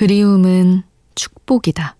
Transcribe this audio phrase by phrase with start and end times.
[0.00, 0.82] 그리움은
[1.14, 1.94] 축복이다.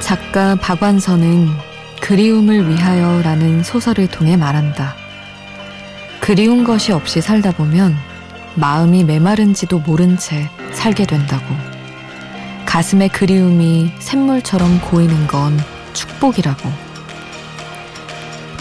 [0.00, 1.46] 작가 박완서는
[2.00, 4.96] 그리움을 위하여 라는 소설을 통해 말한다.
[6.18, 7.94] 그리운 것이 없이 살다 보면
[8.56, 11.44] 마음이 메마른지도 모른 채 살게 된다고.
[12.64, 15.58] 가슴에 그리움이 샘물처럼 고이는 건
[15.92, 16.70] 축복이라고.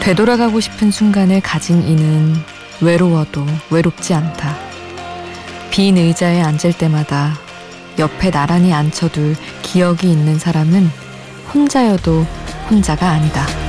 [0.02, 2.36] 되돌아가고 싶은 순간을 가진 이는
[2.82, 4.56] 외로워도 외롭지 않다.
[5.72, 7.34] 빈 의자에 앉을 때마다
[7.98, 10.90] 옆에 나란히 앉혀둘 기억이 있는 사람은
[11.54, 12.26] 혼자여도
[12.70, 13.65] 혼자가 아니다.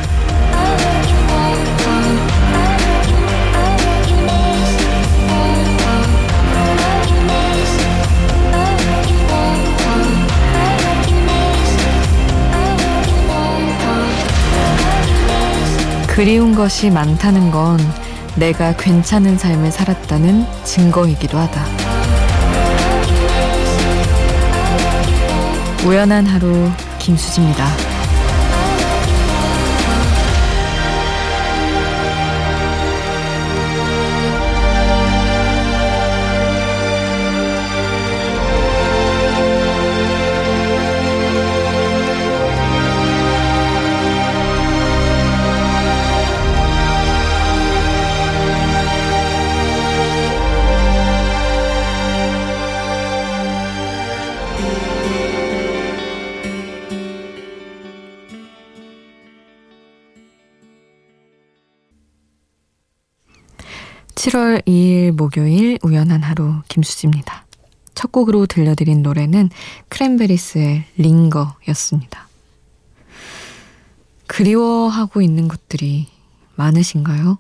[16.17, 17.79] 그리운 것이 많다는 건
[18.37, 21.63] 내가 괜찮은 삶을 살았다는 증거이기도 하다.
[25.87, 27.96] 우연한 하루 김수지입니다.
[64.17, 67.45] 7월 2일 목요일 우연한 하루 김수지입니다.
[67.95, 69.51] 첫 곡으로 들려드린 노래는
[69.89, 72.27] 크랜베리스의 링거였습니다.
[74.27, 76.09] 그리워하고 있는 것들이
[76.55, 77.39] 많으신가요?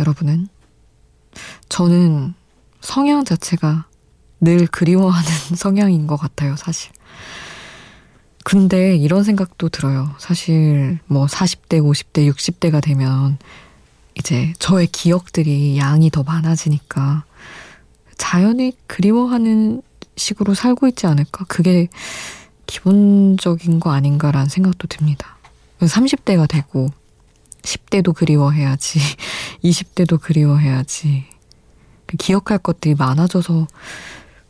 [0.00, 0.48] 여러분은?
[1.68, 2.32] 저는
[2.80, 3.86] 성향 자체가
[4.40, 6.92] 늘 그리워하는 성향인 것 같아요, 사실.
[8.42, 10.14] 근데 이런 생각도 들어요.
[10.18, 13.38] 사실 뭐 40대, 50대, 60대가 되면
[14.18, 17.24] 이제 저의 기억들이 양이 더 많아지니까
[18.16, 19.82] 자연히 그리워하는
[20.16, 21.44] 식으로 살고 있지 않을까?
[21.48, 21.88] 그게
[22.66, 25.36] 기본적인 거 아닌가라는 생각도 듭니다.
[25.80, 26.88] 30대가 되고
[27.62, 29.00] 10대도 그리워해야지,
[29.62, 31.24] 20대도 그리워해야지.
[32.06, 33.66] 그 기억할 것들이 많아져서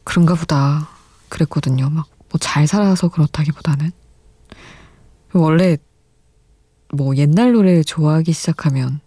[0.05, 0.89] 그런가 보다
[1.29, 1.91] 그랬거든요.
[1.91, 3.93] 막 뭐 잘 살아서 그렇다기보다는.
[5.33, 5.77] 원래
[6.93, 9.01] 뭐 옛날 노래 좋아하기 시작하면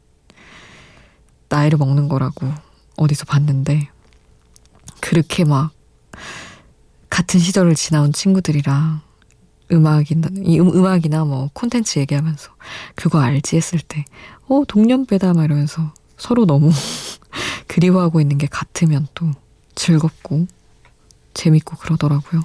[1.50, 2.52] 나이를 먹는 거라고
[2.98, 3.90] 어디서 봤는데
[5.02, 5.72] 그렇게 막
[7.10, 9.02] 같은 시절을 지나온 친구들이랑
[9.72, 12.52] 음악이나 이 음, 악이나 뭐 콘텐츠 얘기하면서
[12.96, 14.06] 그거 알지 했을 때
[14.50, 16.72] 어 동년배다 막 이러면서 서로 너무
[17.68, 19.32] 그리워하고 있는 게 같으면 또
[19.76, 20.48] 즐겁고
[21.36, 22.42] 재밌고 그러더라고요.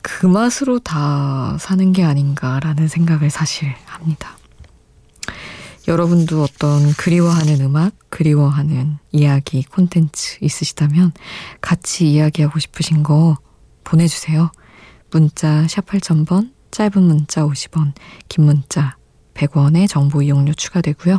[0.00, 4.37] 그 맛으로 다 사는 게 아닌가라는 생각을 사실 합니다.
[5.88, 11.12] 여러분도 어떤 그리워하는 음악, 그리워하는 이야기, 콘텐츠 있으시다면
[11.62, 13.38] 같이 이야기하고 싶으신 거
[13.84, 14.52] 보내주세요.
[15.10, 17.94] 문자 샵 8000번, 짧은 문자 50원,
[18.28, 18.98] 긴 문자
[19.32, 21.16] 100원의 정보 이용료 추가되고요.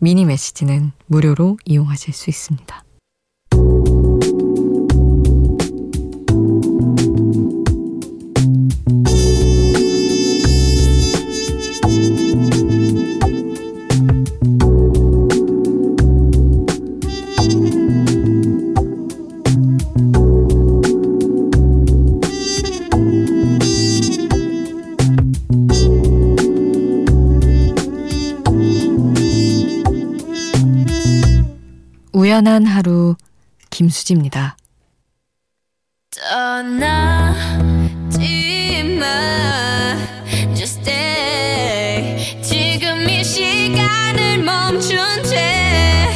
[0.00, 2.83] 미니 메시지는 무료로 이용하실 수 있습니다.
[32.34, 33.14] 우연한 하루
[33.70, 34.56] 김수지입니다.
[36.10, 36.82] 떠나지
[38.98, 39.06] 마
[40.52, 46.10] Just stay 지금 이 시간을 멈춘 채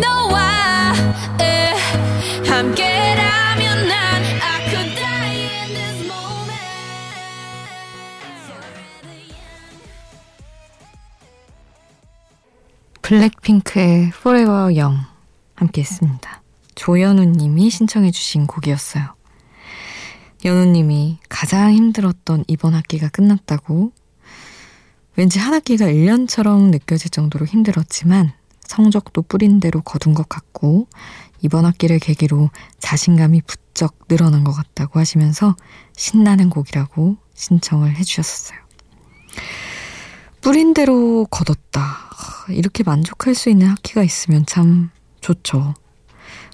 [0.00, 0.92] 너와
[2.44, 6.66] 함께라면 난 I could die in this moment
[13.02, 15.11] 블랙핑크의 Forever Young
[15.62, 16.42] 함께 했습니다.
[16.74, 19.14] 조연우 님이 신청해 주신 곡이었어요.
[20.44, 23.92] 연우 님이 가장 힘들었던 이번 학기가 끝났다고
[25.14, 28.32] 왠지 한 학기가 1년처럼 느껴질 정도로 힘들었지만
[28.62, 30.88] 성적도 뿌린 대로 거둔 것 같고
[31.42, 32.50] 이번 학기를 계기로
[32.80, 35.54] 자신감이 부쩍 늘어난 것 같다고 하시면서
[35.94, 38.58] 신나는 곡이라고 신청을 해주셨어요.
[40.40, 42.10] 뿌린 대로 걷었다.
[42.48, 44.90] 이렇게 만족할 수 있는 학기가 있으면 참
[45.22, 45.74] 좋죠.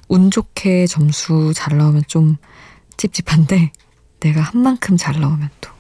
[0.09, 2.37] 운 좋게 점수 잘 나오면 좀
[2.97, 3.73] 찝찝한데
[4.21, 5.71] 내가 한 만큼 잘 나오면 또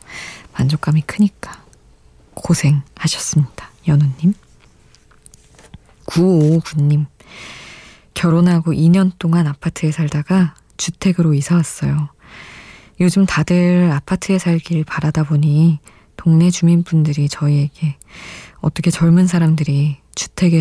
[0.55, 1.63] 만족감이 크니까
[2.35, 3.71] 고생하셨습니다.
[3.87, 4.35] 연우님.
[6.07, 7.07] 9559님.
[8.15, 12.09] 결혼하고 2년 동안 아파트에 살다가 주택으로 이사 왔어요.
[13.01, 15.79] 요즘 다들 아파트에 살길 바라다 보니
[16.17, 17.97] 동네 주민분들이 저희에게
[18.61, 19.99] 어떻게 젊은 사람들이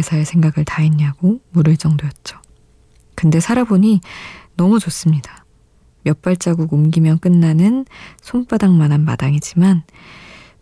[0.04, 2.40] 살 생각을 다 했냐고 물을 정도였죠.
[3.16, 4.02] 근데 살아보니
[4.56, 5.46] 너무 좋습니다.
[6.04, 7.86] 몇 발자국 옮기면 끝나는
[8.22, 9.84] 손바닥만한 마당이지만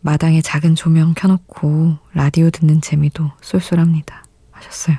[0.02, 4.24] 마당에 작은 조명 켜놓고 라디오 듣는 재미도 쏠쏠합니다.
[4.52, 4.98] 하셨어요.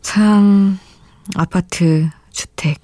[0.00, 0.78] 참,
[1.36, 2.80] 아파트, 주택,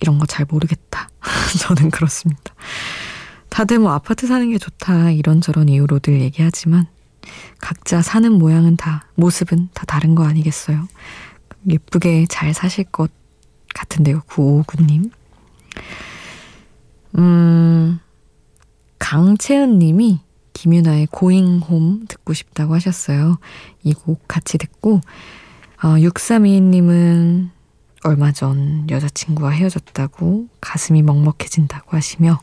[0.00, 1.08] 이런 거 잘 모르겠다.
[1.60, 2.54] 저는 그렇습니다.
[3.48, 6.86] 다들 뭐 아파트 사는 게 좋다, 이런저런 이유로들 얘기하지만,
[7.60, 10.86] 각자 사는 모양은 다, 모습은 다 다른 거 아니겠어요?
[11.68, 13.10] 예쁘게 잘 사실 것
[13.74, 15.10] 같은데요, 959님.
[17.18, 18.00] 음,
[18.98, 20.20] 강채은 님이
[20.54, 23.38] 김윤아의 고잉홈 듣고 싶다고 하셨어요.
[23.84, 25.00] 이 곡 같이 듣고,
[25.82, 27.50] 어, 6322님은
[28.04, 32.40] 얼마 전 여자친구와 헤어졌다고 가슴이 먹먹해진다고 하시며,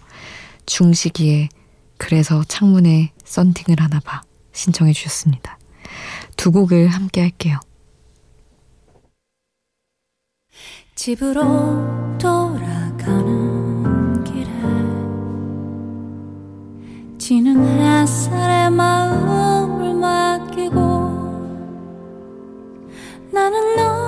[0.66, 1.50] 중식이의
[1.98, 4.22] 그래서 창문에 썬팅을 하나 봐
[4.60, 5.58] 신청해 주셨습니다.
[6.36, 7.58] 두 곡을 함께 할게요.
[10.96, 11.42] 집으로
[12.18, 13.84] 돌아가는
[14.26, 14.50] 길에
[17.18, 20.80] 지는 햇살에 마음을 맡기고
[23.32, 23.99] 나는 너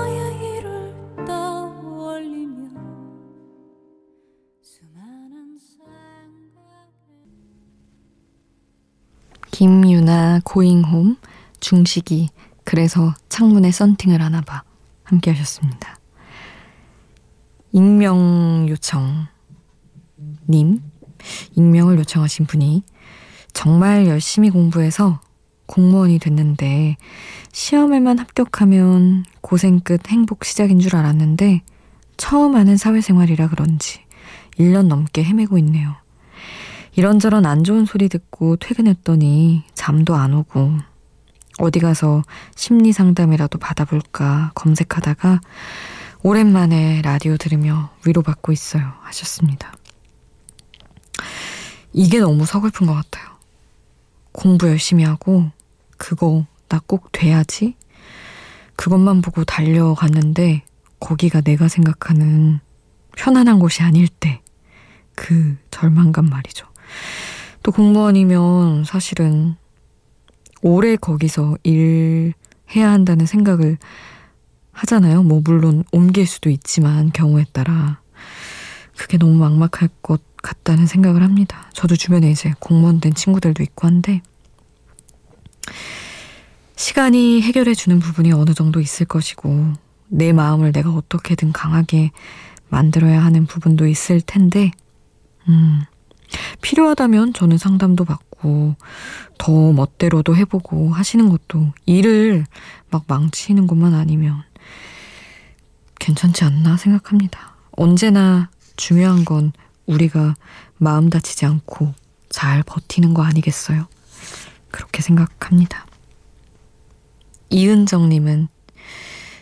[9.62, 11.18] 김유나 고잉홈
[11.60, 12.30] 중식이
[12.64, 14.64] 그래서 창문에 썬팅을 하나 봐
[15.04, 16.00] 함께 하셨습니다.
[17.72, 19.28] 익명 요청
[20.50, 20.82] 님
[21.56, 22.82] 익명을 요청하신 분이
[23.54, 25.22] 정말 열심히 공부해서
[25.68, 26.98] 공무원이 됐는데
[27.52, 31.62] 시험에만 합격하면 고생 끝 행복 시작인 줄 알았는데
[32.18, 34.00] 처음 하는 사회생활이라 그런지
[34.58, 36.01] 1년 넘게 헤매고 있네요.
[36.94, 40.78] 이런저런 안 좋은 소리 듣고 퇴근했더니 잠도 안 오고
[41.60, 42.24] 어디 가서
[42.56, 45.42] 심리 상담이라도 받아볼까 검색하다가
[46.24, 48.94] 오랜만에 라디오 들으며 위로받고 있어요.
[49.02, 49.74] 하셨습니다.
[51.94, 53.26] 이게 너무 서글픈 것 같아요.
[54.32, 55.52] 공부 열심히 하고,
[55.98, 57.76] 그거 나 꼭 돼야지?
[58.76, 60.64] 그것만 보고 달려갔는데,
[61.00, 62.60] 거기가 내가 생각하는
[63.18, 64.42] 편안한 곳이 아닐 때,
[65.16, 66.71] 그 절망감 말이죠.
[67.64, 69.56] 또 공무원이면 사실은
[70.62, 73.78] 오래 거기서 일해야 한다는 생각을
[74.72, 75.24] 하잖아요.
[75.24, 78.00] 뭐 물론 옮길 수도 있지만 경우에 따라
[78.98, 81.70] 그게 너무 막막할 것 같다는 생각을 합니다.
[81.74, 84.22] 저도 주변에 이제 공무원 된 친구들도 있고 한데
[86.76, 89.74] 시간이 해결해 주는 부분이 어느 정도 있을 것이고
[90.08, 92.12] 내 마음을 내가 어떻게든 강하게
[92.70, 94.72] 만들어야 하는 부분도 있을 텐데
[95.48, 95.84] 음
[96.62, 98.76] 필요하다면 저는 상담도 받고
[99.38, 102.46] 더 멋대로도 해보고 하시는 것도 일을
[102.90, 104.44] 막 망치는 것만 아니면
[106.00, 107.56] 괜찮지 않나 생각합니다.
[107.72, 109.54] 언제나 중요한 건
[109.86, 110.36] 우리가
[110.78, 111.94] 마음 다치지 않고
[112.30, 113.88] 잘 버티는 거 아니겠어요?
[114.72, 115.86] 그렇게 생각합니다.
[117.50, 118.48] 이은정님은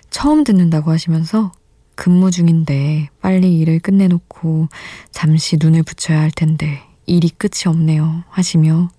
[0.10, 1.52] 처음 듣는다고 하시면서
[2.00, 4.70] 근무 중인데 빨리 일을 끝내놓고
[5.12, 8.90] 잠시 눈을 붙여야 할 텐데 일이 끝이 없네요 하시며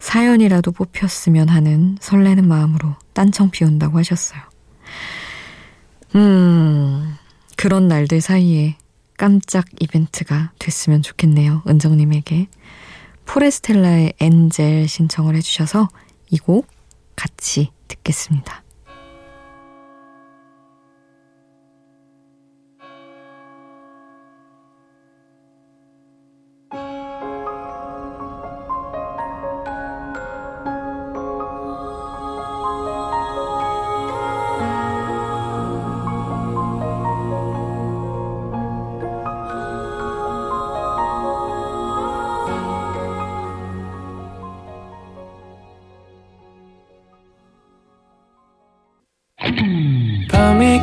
[0.00, 4.38] 사연이라도 뽑혔으면 하는 설레는 마음으로 딴청 피운다고 하셨어요.
[6.14, 7.16] 음,
[7.56, 8.76] 그런 날들 사이에
[9.16, 11.62] 깜짝 이벤트가 됐으면 좋겠네요.
[11.66, 12.48] 은정님에게.
[13.24, 15.88] 포레스텔라의 엔젤 신청을 해주셔서
[16.30, 16.66] 이 곡
[17.16, 18.63] 같이 듣겠습니다.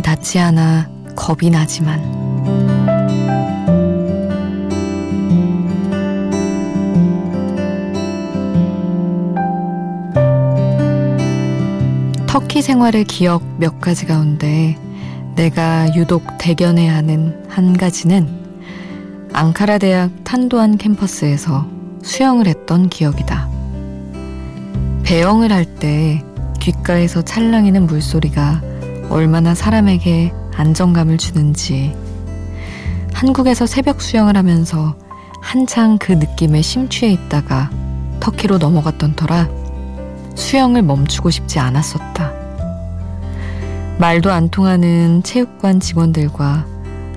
[0.00, 2.00] 발이 닿지 않아 겁이 나지만
[12.26, 14.76] 터키 생활의 기억 몇 가지 가운데
[15.36, 18.28] 내가 유독 대견해야 하는 한 가지는
[19.32, 21.66] 앙카라 대학 탄도안 캠퍼스에서
[22.02, 23.48] 수영을 했던 기억이다.
[25.04, 26.22] 배영을 할 때
[26.60, 28.69] 귓가에서 찰랑이는 물소리가
[29.10, 31.94] 얼마나 사람에게 안정감을 주는지
[33.12, 34.94] 한국에서 새벽 수영을 하면서
[35.42, 37.70] 한창 그 느낌에 심취해 있다가
[38.20, 39.48] 터키로 넘어갔던 터라
[40.36, 42.32] 수영을 멈추고 싶지 않았었다.
[43.98, 46.64] 말도 안 통하는 체육관 직원들과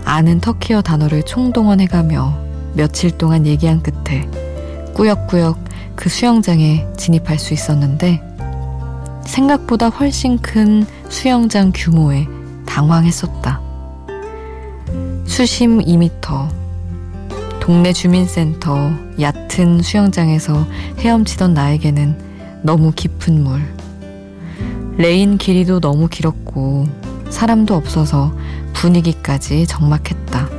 [0.04, 2.38] 아는 터키어 단어를 총동원해가며
[2.74, 4.28] 며칠 동안 얘기한 끝에
[4.94, 5.58] 꾸역꾸역
[5.96, 8.33] 그 수영장에 진입할 수 있었는데
[9.26, 12.28] 생각보다 훨씬 큰 수영장 규모에
[12.66, 13.62] 당황했었다.
[15.26, 16.50] 수심 2미터,
[17.60, 20.68] 동네 주민센터, 얕은 수영장에서
[21.00, 23.62] 헤엄치던 나에게는 너무 깊은 물.
[24.98, 26.86] 레인 길이도 너무 길었고
[27.30, 28.36] 사람도 없어서
[28.74, 30.50] 분위기까지 적막했다.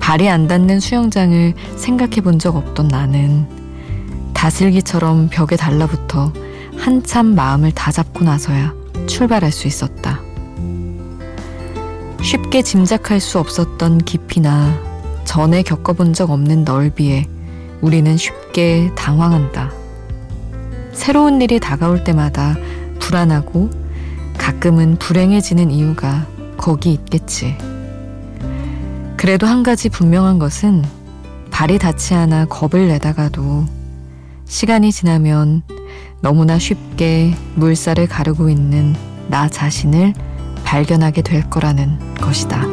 [0.00, 3.46] 발이 안 닿는 수영장을 생각해 본 적 없던 나는
[4.34, 6.32] 다슬기처럼 벽에 달라붙어
[6.86, 8.72] 한참 마음을 다잡고 나서야
[9.08, 10.20] 출발할 수 있었다.
[12.22, 14.72] 쉽게 짐작할 수 없었던 깊이나
[15.24, 17.26] 전에 겪어본 적 없는 넓이에
[17.80, 19.72] 우리는 쉽게 당황한다.
[20.92, 22.54] 새로운 일이 다가올 때마다
[23.00, 23.68] 불안하고
[24.38, 26.24] 가끔은 불행해지는 이유가
[26.56, 27.58] 거기 있겠지.
[29.16, 30.84] 그래도 한 가지 분명한 것은
[31.50, 33.64] 발이 닿지 않아 겁을 내다가도
[34.44, 35.64] 시간이 지나면
[36.26, 38.96] 너무나 쉽게 물살을 가르고 있는
[39.28, 40.12] 나 자신을
[40.64, 42.66] 발견하게 될 거라는 것이다.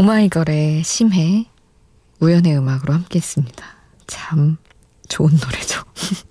[0.00, 1.44] 오마이걸의 심해
[2.20, 3.66] 우연의 음악으로 함께 했습니다.
[4.06, 4.56] 참
[5.10, 5.82] 좋은 노래죠.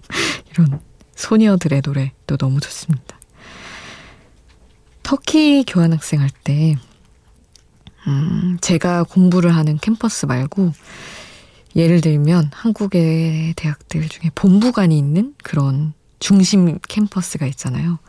[0.49, 0.81] 이런
[1.13, 3.19] 소녀들의 노래도 너무 좋습니다.
[5.03, 6.77] 터키 교환학생 할 때,
[8.07, 10.73] 음, 제가 공부를 하는 캠퍼스 말고,
[11.75, 17.99] 예를 들면 한국의 대학들 중에 본부관이 있는 그런 중심 캠퍼스가 있잖아요.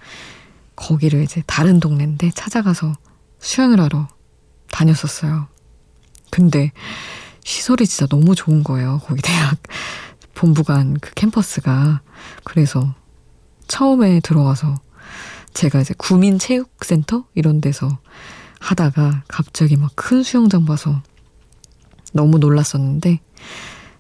[0.74, 2.94] 거기를 이제 다른 동네인데 찾아가서
[3.40, 4.08] 수영을 하러
[4.72, 5.46] 다녔었어요.
[6.30, 6.72] 근데
[7.44, 9.00] 시설이 진짜 너무 좋은 거예요.
[9.04, 9.56] 거기 대학
[10.34, 12.00] 본부관 그 캠퍼스가.
[12.44, 12.94] 그래서
[13.68, 14.74] 처음에 들어가서
[15.54, 17.98] 제가 이제 구민체육센터 이런 데서
[18.60, 21.02] 하다가 갑자기 막 큰 수영장 봐서
[22.12, 23.20] 너무 놀랐었는데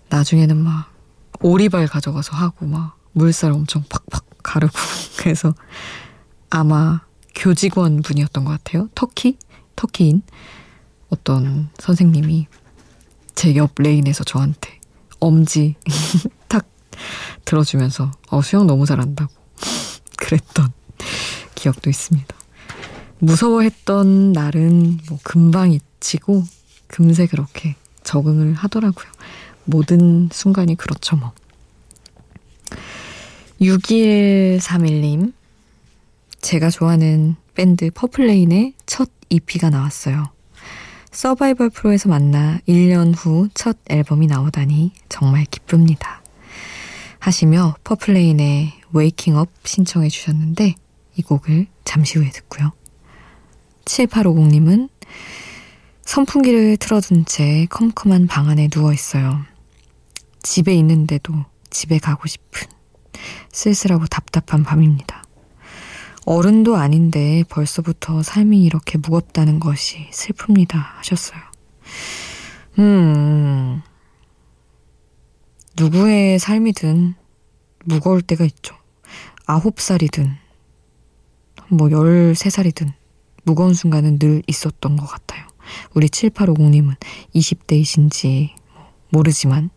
[0.08, 0.92] 나중에는 막
[1.40, 4.72] 오리발 가져가서 하고 막 물살 엄청 팍팍 가르고
[5.18, 5.54] 그래서
[6.50, 7.00] 아마
[7.34, 8.88] 교직원 분이었던 것 같아요.
[8.94, 9.38] 터키?
[9.80, 10.22] 터키인.
[11.08, 12.46] 어떤 선생님이
[13.34, 14.78] 제 옆 레인에서 저한테
[15.18, 15.74] 엄지
[16.48, 16.68] 탁
[17.46, 19.32] 들어주면서 어, 수영 너무 잘한다고
[20.18, 20.72] 그랬던
[21.54, 22.36] 기억도 있습니다.
[23.20, 26.44] 무서워했던 날은 뭐 금방 잊히고
[26.86, 29.06] 금세 그렇게 적응을 하더라고요.
[29.64, 31.32] 모든 순간이 그렇죠, 뭐.
[33.60, 35.32] 6131님,
[36.40, 40.24] 제가 좋아하는 밴드 퍼플레인의 첫 EP가 나왔어요.
[41.10, 46.22] 서바이벌 프로에서 만나 1년 후 첫 앨범이 나오다니 정말 기쁩니다.
[47.18, 50.74] 하시며 퍼플레인의 Waking Up 신청해 주셨는데
[51.16, 52.72] 이 곡을 잠시 후에 듣고요.
[53.84, 54.88] 7850님은
[56.02, 59.40] 선풍기를 틀어둔 채 컴컴한 방 안에 누워 있어요.
[60.42, 61.34] 집에 있는데도
[61.70, 62.68] 집에 가고 싶은
[63.52, 65.19] 쓸쓸하고 답답한 밤입니다.
[66.30, 70.74] 어른도 아닌데 벌써부터 삶이 이렇게 무겁다는 것이 슬픕니다.
[70.98, 71.40] 하셨어요.
[72.78, 73.82] 음,
[75.76, 77.14] 누구의 삶이든
[77.84, 78.76] 무거울 때가 있죠.
[79.44, 80.36] 아홉 살이든,
[81.68, 82.92] 뭐 열세 살이든,
[83.42, 85.44] 무거운 순간은 늘 있었던 것 같아요.
[85.94, 86.94] 우리 7850님은
[87.34, 88.50] 20대이신지
[89.08, 89.70] 모르지만,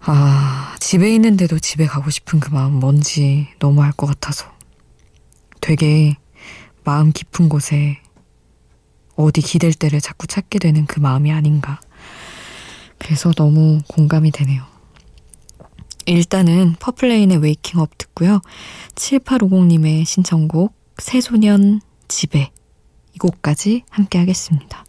[0.00, 4.55] 아, 집에 있는데도 집에 가고 싶은 그 마음 뭔지 너무 알 것 같아서
[5.66, 6.14] 되게
[6.84, 7.98] 마음 깊은 곳에
[9.16, 11.80] 어디 기댈 데를 자꾸 찾게 되는 그 마음이 아닌가.
[12.98, 14.62] 그래서 너무 공감이 되네요.
[16.06, 18.42] 일단은 퍼플레인의 Waking Up 듣고요.
[18.94, 22.52] 7850님의 신청곡 새소년 집에
[23.12, 24.84] 이 곡까지 함께 하겠습니다.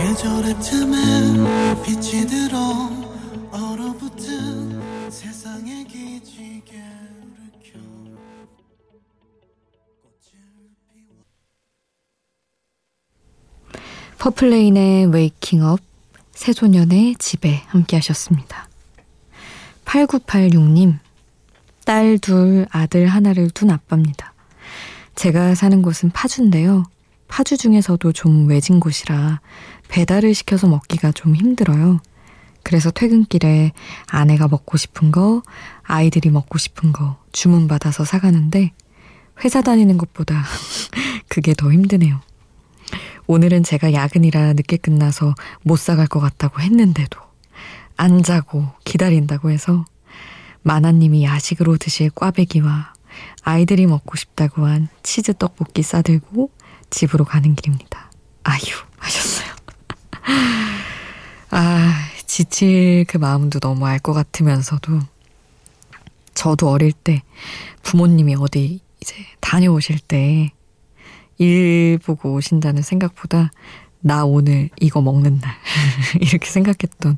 [0.00, 2.58] 계절의 틈에 빛이 들어
[3.52, 6.82] 얼어붙은 세상의 기지개를
[7.62, 7.78] 켜
[14.18, 15.80] 퍼플레인의 Waking Up
[16.32, 18.70] 새소년의 집에 함께 하셨습니다.
[19.84, 20.98] 8986님
[21.84, 24.32] 딸 둘 아들 하나를 둔 아빠입니다.
[25.14, 26.84] 제가 사는 곳은 파주인데요.
[27.30, 29.40] 파주 중에서도 좀 외진 곳이라
[29.88, 32.00] 배달을 시켜서 먹기가 좀 힘들어요.
[32.62, 33.72] 그래서 퇴근길에
[34.08, 35.42] 아내가 먹고 싶은 거,
[35.82, 38.72] 아이들이 먹고 싶은 거 주문받아서 사가는데
[39.42, 40.44] 회사 다니는 것보다
[41.28, 42.20] 그게 더 힘드네요.
[43.26, 47.18] 오늘은 제가 야근이라 늦게 끝나서 못 사갈 것 같다고 했는데도
[47.96, 49.84] 안 자고 기다린다고 해서
[50.62, 52.92] 마나님이 야식으로 드실 꽈배기와
[53.42, 56.50] 아이들이 먹고 싶다고 한 치즈 떡볶이 싸들고
[56.90, 58.10] 집으로 가는 길입니다.
[58.44, 58.60] 아유,
[58.98, 59.48] 하셨어요.
[61.50, 65.00] 아, 지칠 그 마음도 너무 알 것 같으면서도
[66.34, 67.22] 저도 어릴 때
[67.82, 70.50] 부모님이 어디 이제 다녀오실 때
[71.38, 73.50] 일 보고 오신다는 생각보다
[74.00, 75.54] 나 오늘 이거 먹는 날
[76.20, 77.16] 이렇게 생각했던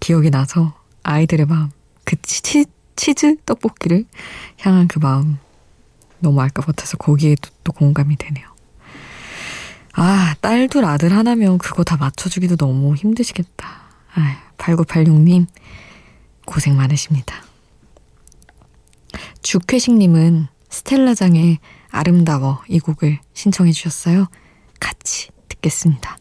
[0.00, 1.70] 기억이 나서 아이들의 마음
[2.04, 2.64] 그 치,
[2.96, 4.06] 치즈 떡볶이를
[4.60, 5.36] 향한 그 마음
[6.18, 8.51] 너무 알것 같아서 거기에도 또 공감이 되네요.
[9.94, 13.68] 아, 딸 둘 아들 하나면 그거 다 맞춰주기도 너무 힘드시겠다.
[14.14, 15.46] 아, 8986님,
[16.46, 17.34] 고생 많으십니다.
[19.42, 21.58] 주쾌식님은 스텔라장의
[21.90, 24.28] 아름다워 이 곡을 신청해 주셨어요.
[24.80, 26.16] 같이 듣겠습니다.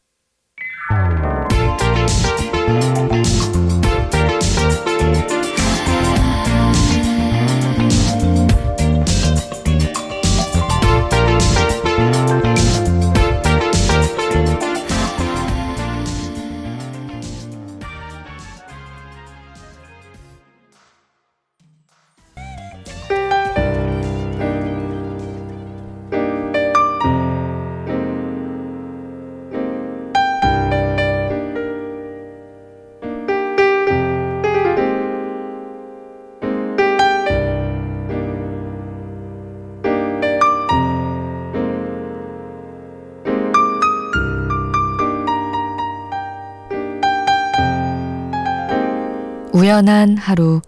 [49.54, 50.62] 우연한 하루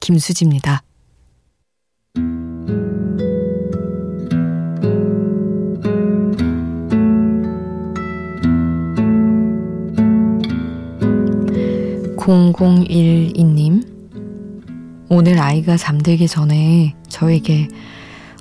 [0.00, 0.82] 김수지입니다.
[12.18, 13.82] (0012님)
[15.08, 17.68] 오늘 아이가 잠들기 전에 저에게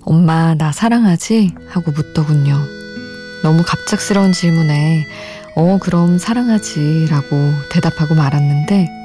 [0.02, 1.56] 엄마 나 사랑하지?
[1.70, 2.58] 하고 묻더군요.
[3.42, 5.06] 너무 갑작스러운 질문에
[5.56, 7.38] 어 그럼 사랑하지 라고
[7.72, 8.97] 대답하고 말았는데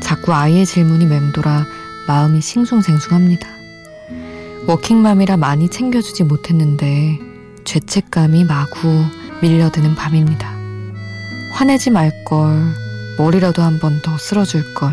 [0.00, 1.64] 자꾸 아이의 질문이 맴돌아
[2.06, 3.48] 마음이 싱숭생숭합니다.
[4.66, 7.18] 워킹맘이라 많이 챙겨주지 못했는데
[7.64, 9.04] 죄책감이 마구
[9.42, 10.52] 밀려드는 밤입니다.
[11.52, 12.74] 화내지 말걸,
[13.18, 14.92] 머리라도 한 번 더 쓸어줄 걸,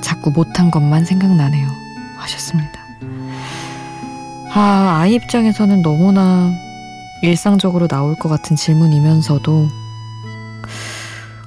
[0.00, 1.68] 자꾸 못한 것만 생각나네요.
[2.16, 2.80] 하셨습니다.
[4.54, 6.50] 아, 아이 입장에서는 너무나
[7.22, 9.68] 일상적으로 나올 것 같은 질문이면서도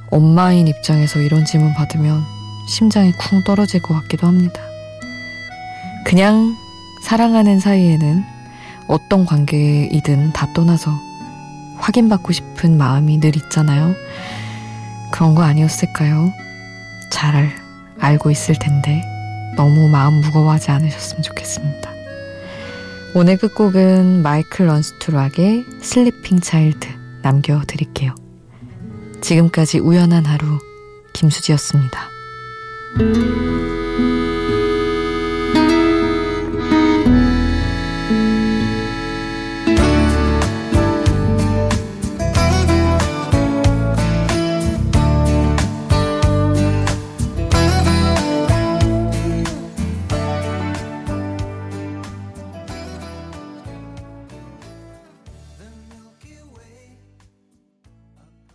[0.09, 2.23] 엄마인 입장에서 이런 질문 받으면
[2.67, 4.61] 심장이 쿵 떨어질 것 같기도 합니다.
[6.05, 6.55] 그냥
[7.03, 8.23] 사랑하는 사이에는
[8.87, 10.91] 어떤 관계이든 다 떠나서
[11.77, 13.95] 확인받고 싶은 마음이 늘 있잖아요.
[15.11, 16.31] 그런 거 아니었을까요?
[17.11, 17.51] 잘
[17.99, 19.03] 알고 있을 텐데
[19.55, 21.91] 너무 마음 무거워하지 않으셨으면 좋겠습니다.
[23.13, 26.87] 오늘 끝곡은 Michael Learns to Rock의 Sleeping Child
[27.21, 28.13] 남겨드릴게요.
[29.21, 30.59] 지금까지 우연한 하루
[31.13, 32.14] 김수지였습니다.
[32.97, 33.74] Música